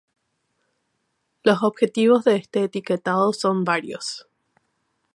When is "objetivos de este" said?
1.61-2.63